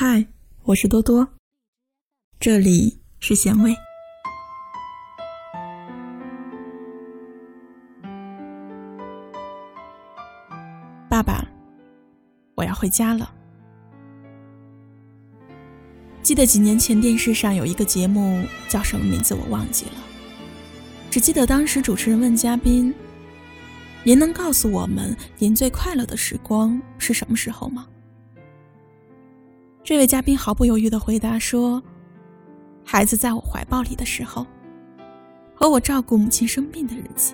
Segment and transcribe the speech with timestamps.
[0.00, 0.24] 嗨，
[0.62, 1.28] 我是多多，
[2.38, 3.74] 这里是咸味。
[11.10, 11.44] 爸爸，
[12.54, 13.34] 我要回家了。
[16.22, 20.00] 记得几年前电视上有一个节目，叫什么名字我忘记了，
[21.10, 22.94] 只记得当时主持人问嘉宾
[24.06, 27.84] ：“您能告诉我们您最快乐的时光是什么时候吗？”
[29.88, 31.82] 这位嘉宾毫不犹豫的回答说
[32.84, 34.46] ：“孩子在我怀抱里的时候，
[35.54, 37.32] 和我照顾母亲生病的日子。”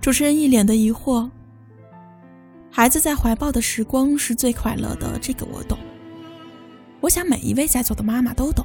[0.00, 1.28] 主持人一脸的疑惑
[2.70, 5.76] ：“孩子在怀抱的时光是最快乐的，这个我懂。
[7.00, 8.64] 我想每一位在座的妈妈都懂。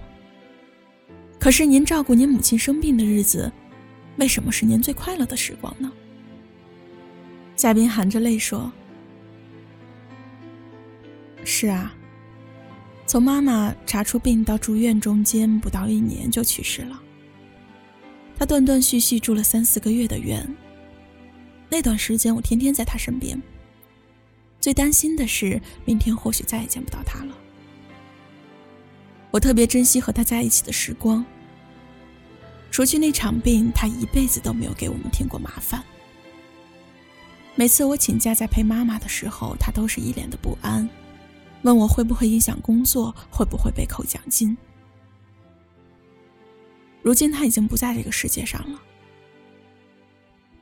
[1.39, 3.51] 可是您照顾您母亲生病的日子，
[4.17, 5.91] 为什么是您最快乐的时光呢？”
[7.57, 8.71] 嘉宾含着泪说。
[11.51, 11.91] 是啊，
[13.07, 17.01] 从妈妈查出病到住院中间不到一年就去世了。
[18.37, 20.47] 她断断续续住了三四个月的院，
[21.67, 23.41] 那段时间我天天在她身边。
[24.61, 27.35] 最担心的是明天或许再也见不到她了。
[29.31, 31.25] 我特别珍惜和她在一起的时光。
[32.69, 35.83] 除去那场病，她一辈子都没有给我们添过麻烦。
[37.55, 40.87] 每次我请假在陪妈妈的时候，她都是一脸的不安。
[41.63, 44.57] 问我会不会影响工作，会不会被扣奖金？
[47.01, 48.81] 如今他已经不在这个世界上了。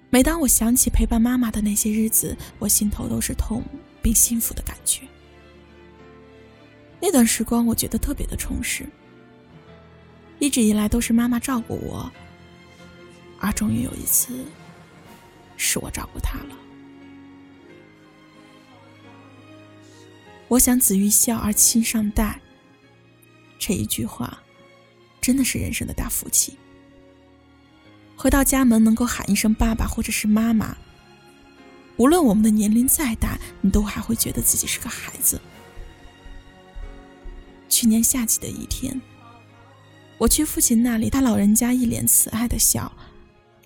[0.09, 3.63] 每当我想起陪伴妈妈的那些日子，我心头都是痛
[4.01, 5.01] 并幸福的感觉。
[6.99, 8.85] 那段时光，我觉得特别的充实。
[10.39, 12.11] 一直以来都是妈妈照顾我，
[13.39, 14.45] 而终于有一次，
[15.57, 16.55] 是我照顾她了。
[20.47, 22.39] 我想子欲孝而亲尚待。
[23.59, 24.41] 这一句话，
[25.19, 26.57] 真的是人生的大福气。
[28.15, 30.75] 回到家门能够喊一声爸爸或者是妈妈，
[31.97, 35.39] 无论我们的年龄再大，你都还会觉得自己是个孩子。
[37.67, 38.99] 去年夏季的一天，
[40.17, 42.91] 我去父亲那里，他老人家一脸慈爱的笑，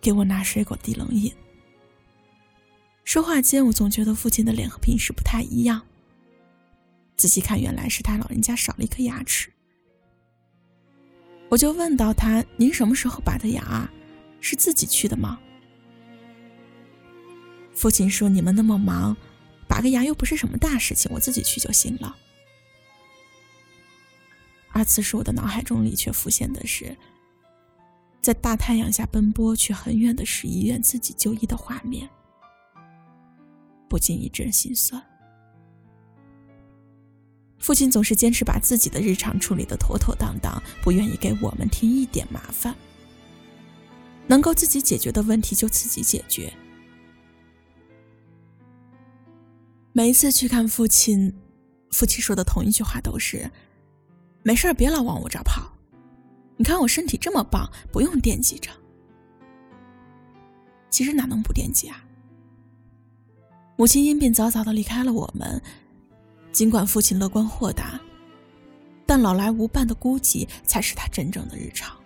[0.02, 1.32] 给我拿水果递冷饮。
[3.04, 5.82] 说话间，我总觉得父亲的脸和平时不太一样。
[7.22, 9.54] 仔细看，原来是他老人家少了一颗牙齿。
[11.50, 13.88] 我就问到他：“您什么时候拔的牙？
[14.40, 15.40] 是自己去的吗？”
[17.76, 19.16] 父亲说：“你们那么忙，
[19.68, 22.18] 拔个牙又不是什么大事情，我自己去就行了。”
[24.74, 26.98] 而此时我的脑海中里却浮现的是，
[28.20, 32.10] 在大太阳下奔波去很远的市医院自己就医的画面，
[33.88, 35.00] 不禁一阵心酸。
[37.62, 42.76] 父亲总是坚持把自己的日常处理的妥妥当当，不愿意给我们添一点麻烦。
[44.28, 46.52] 能够自己解决的问题就自己解决。
[49.94, 51.34] 每一次去看父亲，
[51.92, 53.52] 父亲说的同一句话都是
[54.42, 55.72] ：“没事，别老往我这儿跑。
[56.58, 58.72] 你看我身体这么棒，不用惦记着。”
[60.90, 62.04] 其实哪能不惦记啊？
[63.78, 65.62] 母亲因病早早的离开了我们。
[66.52, 68.00] 尽管父亲乐观豁达，
[69.06, 71.98] 但老来无伴的孤寂才是他真正的日常。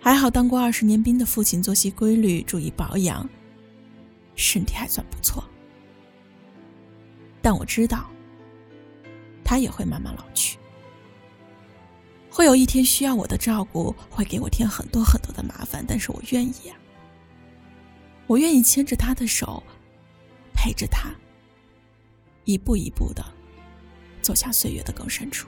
[0.00, 3.28] 还好当过二十年兵的父亲作息规律，注意保养，
[4.36, 5.42] 身体还算不错。
[7.42, 8.08] 但我知道，
[9.44, 10.58] 他也会慢慢老去，
[12.30, 15.84] 会有一天需要我的照顾，会给我添很多很多的麻烦。
[15.86, 16.76] 但是我愿意啊，
[18.26, 19.62] 我愿意牵着他的手，
[20.54, 21.10] 陪着他。
[22.48, 23.22] 一步一步的
[24.22, 25.46] 走向岁月的更深处，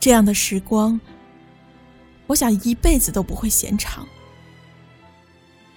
[0.00, 0.98] 这样的时光，
[2.26, 4.08] 我想一辈子都不会嫌长。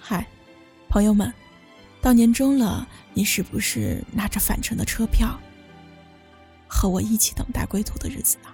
[0.00, 0.26] 嗨，
[0.88, 1.30] 朋友们，
[2.00, 5.38] 到年终了，你是不是拿着返程的车票，
[6.66, 8.53] 和我一起等待归途的日子呢？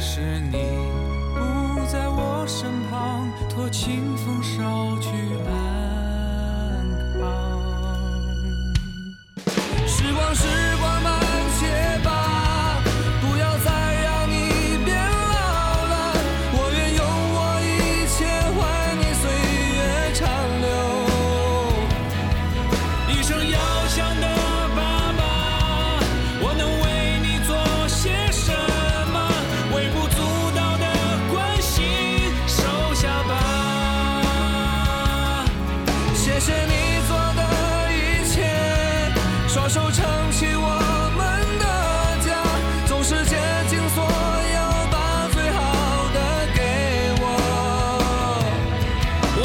[0.00, 0.52] 是你
[1.34, 5.08] 不在我身旁，托清风捎去
[5.44, 5.67] 安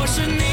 [0.04, 0.53] 我是你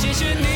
[0.00, 0.49] 谢谢你。